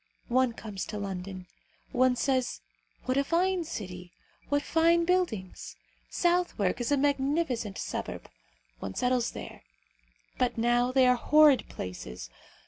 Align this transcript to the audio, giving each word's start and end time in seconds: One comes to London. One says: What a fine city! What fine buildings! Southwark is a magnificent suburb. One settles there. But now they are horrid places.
One 0.29 0.53
comes 0.53 0.87
to 0.87 0.97
London. 0.97 1.45
One 1.91 2.15
says: 2.15 2.61
What 3.03 3.17
a 3.17 3.23
fine 3.23 3.65
city! 3.65 4.11
What 4.49 4.63
fine 4.63 5.05
buildings! 5.05 5.75
Southwark 6.09 6.81
is 6.81 6.91
a 6.91 6.97
magnificent 6.97 7.77
suburb. 7.77 8.27
One 8.79 8.95
settles 8.95 9.29
there. 9.33 9.61
But 10.39 10.57
now 10.57 10.91
they 10.91 11.05
are 11.05 11.15
horrid 11.17 11.69
places. 11.69 12.31